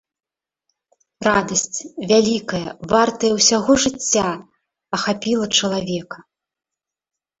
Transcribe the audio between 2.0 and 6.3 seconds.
вялікая, вартая ўсяго жыцця, ахапіла чалавека.